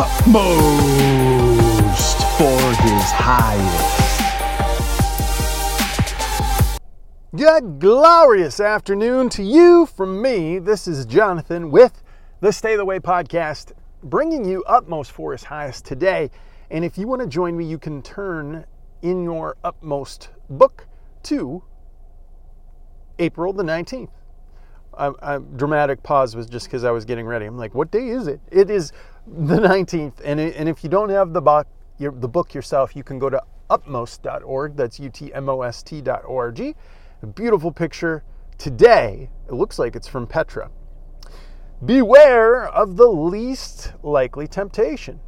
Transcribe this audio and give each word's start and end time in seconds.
utmost 0.00 1.58
for 2.38 2.60
his 2.84 3.10
highest. 3.10 3.98
Good 7.34 7.80
glorious 7.80 8.60
afternoon 8.60 9.28
to 9.30 9.42
you 9.42 9.86
from 9.86 10.22
me. 10.22 10.60
This 10.60 10.86
is 10.86 11.04
Jonathan 11.04 11.72
with 11.72 12.04
the 12.40 12.52
Stay 12.52 12.76
the 12.76 12.84
Way 12.84 13.00
podcast, 13.00 13.72
bringing 14.04 14.44
you 14.44 14.62
utmost 14.68 15.10
for 15.10 15.32
his 15.32 15.42
highest 15.42 15.84
today. 15.84 16.30
And 16.70 16.84
if 16.84 16.96
you 16.96 17.08
want 17.08 17.22
to 17.22 17.26
join 17.26 17.56
me, 17.56 17.64
you 17.64 17.78
can 17.78 18.00
turn 18.00 18.66
in 19.02 19.24
your 19.24 19.56
utmost 19.64 20.28
book 20.48 20.86
to 21.24 21.64
April 23.18 23.52
the 23.52 23.64
19th. 23.64 24.10
A, 24.98 25.12
a 25.22 25.40
dramatic 25.40 26.02
pause 26.02 26.36
was 26.36 26.46
just 26.46 26.66
because 26.66 26.84
I 26.84 26.90
was 26.90 27.04
getting 27.04 27.26
ready. 27.26 27.46
I'm 27.46 27.56
like, 27.56 27.74
what 27.74 27.90
day 27.90 28.08
is 28.08 28.26
it? 28.26 28.40
It 28.50 28.68
is 28.68 28.92
the 29.26 29.56
19th. 29.56 30.20
And, 30.24 30.40
it, 30.40 30.56
and 30.56 30.68
if 30.68 30.82
you 30.82 30.90
don't 30.90 31.10
have 31.10 31.32
the 31.32 31.40
book, 31.40 31.66
your, 31.98 32.12
the 32.12 32.28
book 32.28 32.52
yourself, 32.52 32.94
you 32.96 33.02
can 33.02 33.18
go 33.18 33.30
to 33.30 33.42
utmost.org. 33.70 34.76
That's 34.76 34.98
U 34.98 35.10
T 35.10 35.32
M 35.32 35.48
O 35.48 35.62
S 35.62 35.82
T.org. 35.82 36.60
A 36.60 37.26
beautiful 37.26 37.72
picture 37.72 38.22
today. 38.58 39.30
It 39.48 39.54
looks 39.54 39.78
like 39.78 39.96
it's 39.96 40.08
from 40.08 40.26
Petra. 40.26 40.70
Beware 41.84 42.66
of 42.66 42.96
the 42.96 43.08
least 43.08 43.92
likely 44.02 44.48
temptation. 44.48 45.20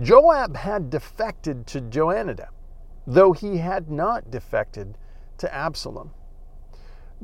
Joab 0.00 0.56
had 0.56 0.88
defected 0.88 1.66
to 1.68 1.80
Jonadab, 1.80 2.50
though 3.06 3.32
he 3.32 3.58
had 3.58 3.90
not 3.90 4.30
defected 4.30 4.96
to 5.38 5.52
Absalom. 5.52 6.12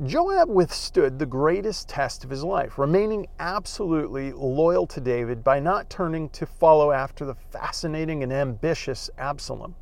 Joab 0.05 0.49
withstood 0.49 1.17
the 1.17 1.25
greatest 1.25 1.89
test 1.89 2.23
of 2.23 2.29
his 2.29 2.43
life, 2.43 2.77
remaining 2.77 3.25
absolutely 3.39 4.31
loyal 4.31 4.85
to 4.85 5.01
David 5.01 5.43
by 5.43 5.59
not 5.59 5.89
turning 5.89 6.29
to 6.29 6.45
follow 6.45 6.91
after 6.91 7.25
the 7.25 7.33
fascinating 7.33 8.21
and 8.21 8.31
ambitious 8.31 9.09
Absalom. 9.17 9.73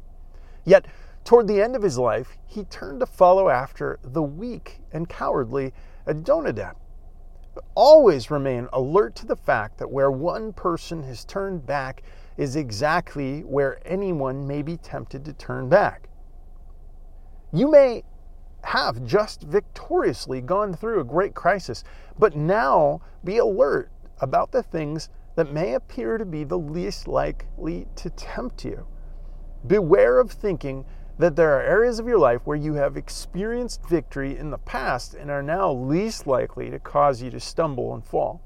Yet, 0.63 0.85
toward 1.25 1.47
the 1.47 1.61
end 1.61 1.75
of 1.75 1.81
his 1.81 1.97
life, 1.97 2.38
he 2.45 2.63
turned 2.63 3.02
to 3.02 3.05
follow 3.05 3.49
after 3.49 3.99
the 4.03 4.23
weak 4.23 4.80
and 4.94 5.09
cowardly 5.09 5.73
Adonijah. 6.05 6.75
Always 7.75 8.31
remain 8.31 8.69
alert 8.72 9.16
to 9.16 9.25
the 9.25 9.35
fact 9.35 9.77
that 9.79 9.91
where 9.91 10.11
one 10.11 10.53
person 10.53 11.03
has 11.03 11.25
turned 11.25 11.66
back 11.66 12.03
is 12.38 12.55
exactly 12.55 13.41
where 13.41 13.79
anyone 13.85 14.47
may 14.47 14.61
be 14.61 14.77
tempted 14.77 15.25
to 15.25 15.33
turn 15.33 15.67
back. 15.67 16.07
You 17.52 17.69
may 17.69 18.03
have 18.66 19.05
just 19.05 19.44
victoriously 19.44 20.41
gone 20.41 20.73
through 20.73 20.99
a 20.99 21.05
great 21.05 21.35
crisis, 21.35 21.83
but 22.17 22.35
now 22.35 22.99
be 23.23 23.38
alert 23.38 23.91
about 24.19 24.52
the 24.52 24.63
things 24.63 25.09
that 25.35 25.53
may 25.53 25.73
appear 25.73 26.17
to 26.17 26.25
be 26.25 26.44
the 26.44 26.57
least 26.57 27.07
likely 27.07 27.88
to 27.95 28.09
tempt 28.09 28.66
you. 28.66 28.88
Beware 29.67 30.19
of 30.19 30.31
thinking 30.31 30.85
that 31.17 31.35
there 31.35 31.57
are 31.57 31.61
areas 31.61 31.99
of 31.99 32.07
your 32.07 32.17
life 32.17 32.41
where 32.44 32.57
you 32.57 32.73
have 32.73 32.97
experienced 32.97 33.88
victory 33.88 34.38
in 34.38 34.49
the 34.49 34.57
past 34.57 35.13
and 35.13 35.29
are 35.29 35.44
now 35.44 35.72
least 35.72 36.25
likely 36.25 36.69
to 36.69 36.79
cause 36.79 37.22
you 37.22 37.29
to 37.29 37.39
stumble 37.39 37.94
and 37.94 38.03
fall. 38.03 38.41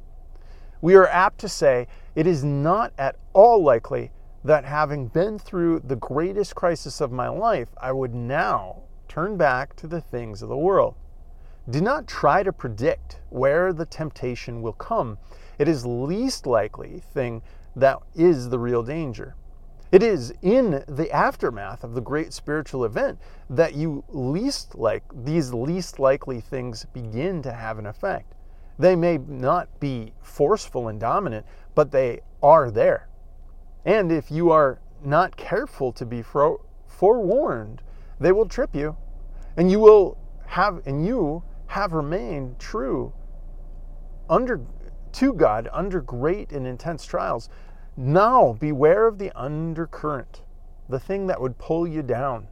We 0.82 0.96
are 0.96 1.08
apt 1.08 1.40
to 1.40 1.50
say 1.50 1.88
it 2.16 2.28
is 2.28 2.44
not 2.44 2.94
at 2.98 3.16
all 3.34 3.64
likely 3.64 4.12
that 4.44 4.66
having 4.66 5.08
been 5.08 5.40
through 5.40 5.80
the 5.80 5.96
greatest 5.96 6.56
crisis 6.56 7.02
of 7.02 7.12
my 7.12 7.28
life, 7.28 7.70
I 7.82 7.92
would 7.92 8.14
now 8.14 8.84
turn 9.10 9.36
back 9.36 9.76
to 9.76 9.88
the 9.88 10.00
things 10.00 10.42
of 10.42 10.48
the 10.48 10.56
world. 10.56 10.96
Do 11.70 11.82
not 11.82 12.08
try 12.08 12.44
to 12.44 12.54
predict 12.54 13.20
where 13.30 13.74
the 13.74 13.86
temptation 13.86 14.62
will 14.62 14.74
come. 14.74 15.18
It 15.58 15.68
is 15.68 15.86
least 15.86 16.48
likely 16.48 17.02
thing 17.14 17.42
that 17.76 17.98
is 18.16 18.50
the 18.50 18.60
real 18.60 18.84
danger. 18.84 19.36
It 19.92 20.04
is 20.04 20.32
in 20.42 20.84
the 20.88 21.12
aftermath 21.12 21.84
of 21.84 21.96
the 21.96 22.02
great 22.02 22.32
spiritual 22.32 22.86
event 22.86 23.20
that 23.50 23.74
you 23.74 24.04
least 24.10 24.76
like 24.76 25.04
these 25.14 25.52
least 25.52 26.00
likely 26.00 26.40
things 26.40 26.86
begin 26.94 27.42
to 27.42 27.52
have 27.52 27.80
an 27.80 27.88
effect. 27.88 28.36
They 28.78 28.96
may 28.96 29.18
not 29.18 29.80
be 29.80 30.14
forceful 30.22 30.88
and 30.88 31.00
dominant, 31.00 31.46
but 31.76 31.92
they 31.92 32.22
are 32.42 32.72
there. 32.72 33.10
And 33.84 34.12
if 34.12 34.30
you 34.32 34.52
are 34.52 34.80
not 35.04 35.36
careful 35.36 35.92
to 35.94 36.06
be 36.06 36.22
forewarned, 36.22 37.82
they 38.20 38.32
will 38.32 38.48
trip 38.48 38.76
you 38.76 38.96
and 39.58 39.72
you 39.72 39.80
will 39.80 40.18
have 40.46 40.82
and 40.86 41.06
you 41.06 41.44
have 41.68 41.94
remained 41.94 42.60
true 42.60 43.14
under 44.30 44.62
to 45.12 45.34
God 45.34 45.70
under 45.74 46.02
great 46.02 46.52
and 46.52 46.68
intense 46.68 47.06
trials. 47.06 47.50
Now 47.98 48.54
beware 48.60 49.08
of 49.08 49.18
the 49.18 49.32
undercurrent, 49.36 50.44
the 50.88 51.00
thing 51.00 51.28
that 51.28 51.42
would 51.42 51.58
pull 51.58 51.88
you 51.88 52.02
down. 52.02 52.48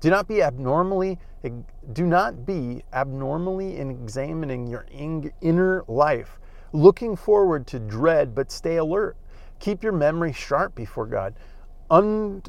Do 0.00 0.10
not 0.10 0.26
be 0.26 0.42
abnormally 0.42 1.18
do 1.92 2.06
not 2.06 2.46
be 2.46 2.84
abnormally 2.92 3.76
in 3.76 3.90
examining 3.90 4.66
your 4.66 4.86
inner 5.40 5.84
life, 5.88 6.38
looking 6.72 7.16
forward 7.16 7.66
to 7.68 7.80
dread, 7.80 8.34
but 8.34 8.52
stay 8.52 8.76
alert. 8.76 9.16
Keep 9.58 9.82
your 9.82 9.92
memory 9.92 10.32
sharp 10.32 10.74
before 10.74 11.06
God. 11.06 11.34
Un, 11.90 12.42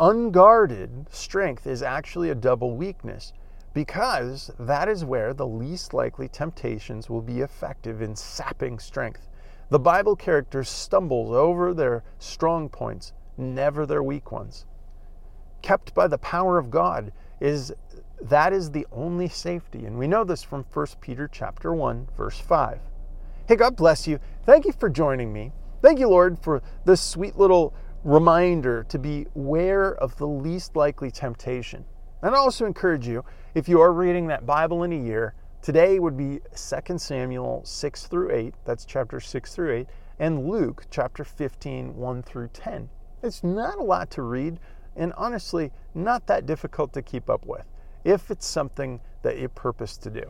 unguarded 0.00 1.06
strength 1.10 1.66
is 1.66 1.82
actually 1.82 2.30
a 2.30 2.34
double 2.34 2.76
weakness 2.76 3.32
because 3.74 4.50
that 4.58 4.88
is 4.88 5.04
where 5.04 5.34
the 5.34 5.46
least 5.46 5.92
likely 5.92 6.28
temptations 6.28 7.10
will 7.10 7.22
be 7.22 7.40
effective 7.40 8.00
in 8.02 8.14
sapping 8.16 8.78
strength. 8.78 9.28
The 9.70 9.78
Bible 9.78 10.16
characters 10.16 10.68
stumble 10.68 11.34
over 11.34 11.74
their 11.74 12.02
strong 12.18 12.68
points, 12.68 13.12
never 13.36 13.86
their 13.86 14.02
weak 14.02 14.32
ones. 14.32 14.64
Kept 15.62 15.94
by 15.94 16.06
the 16.06 16.18
power 16.18 16.58
of 16.58 16.70
God 16.70 17.12
is 17.40 17.72
that 18.20 18.52
is 18.52 18.70
the 18.70 18.86
only 18.90 19.28
safety. 19.28 19.84
And 19.84 19.98
we 19.98 20.06
know 20.06 20.24
this 20.24 20.42
from 20.42 20.64
1 20.72 20.86
Peter 21.00 21.28
chapter 21.30 21.72
1 21.72 22.08
verse 22.16 22.38
5. 22.38 22.80
Hey, 23.46 23.56
God 23.56 23.76
bless 23.76 24.06
you. 24.06 24.18
Thank 24.44 24.64
you 24.64 24.72
for 24.72 24.88
joining 24.88 25.32
me. 25.32 25.52
Thank 25.80 26.00
you, 26.00 26.08
Lord, 26.08 26.38
for 26.38 26.62
this 26.84 27.00
sweet 27.00 27.36
little 27.36 27.72
reminder 28.04 28.84
to 28.88 28.98
be 28.98 29.26
aware 29.34 29.94
of 29.96 30.16
the 30.16 30.26
least 30.26 30.76
likely 30.76 31.10
temptation. 31.10 31.84
And 32.22 32.34
I 32.34 32.38
also 32.38 32.66
encourage 32.66 33.06
you, 33.06 33.24
if 33.54 33.68
you 33.68 33.80
are 33.80 33.92
reading 33.92 34.26
that 34.28 34.46
Bible 34.46 34.82
in 34.82 34.92
a 34.92 34.96
year, 34.96 35.34
today 35.62 35.98
would 35.98 36.16
be 36.16 36.40
2 36.54 36.98
Samuel 36.98 37.62
6 37.64 38.06
through 38.06 38.32
8, 38.32 38.54
that's 38.64 38.84
chapter 38.84 39.20
6 39.20 39.54
through 39.54 39.72
8, 39.72 39.86
and 40.18 40.48
Luke 40.48 40.86
chapter 40.90 41.24
15, 41.24 41.94
1 41.96 42.22
through 42.22 42.48
10. 42.52 42.88
It's 43.22 43.44
not 43.44 43.78
a 43.78 43.82
lot 43.82 44.10
to 44.12 44.22
read, 44.22 44.58
and 44.96 45.12
honestly, 45.16 45.72
not 45.94 46.26
that 46.26 46.46
difficult 46.46 46.92
to 46.94 47.02
keep 47.02 47.28
up 47.30 47.46
with 47.46 47.64
if 48.04 48.30
it's 48.30 48.46
something 48.46 49.00
that 49.22 49.38
you 49.38 49.48
purpose 49.48 49.96
to 49.98 50.10
do. 50.10 50.22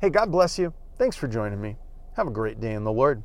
Hey, 0.00 0.10
God 0.10 0.32
bless 0.32 0.58
you. 0.58 0.72
Thanks 0.96 1.16
for 1.16 1.28
joining 1.28 1.60
me. 1.60 1.76
Have 2.16 2.26
a 2.26 2.30
great 2.30 2.60
day 2.60 2.72
in 2.72 2.84
the 2.84 2.92
Lord. 2.92 3.22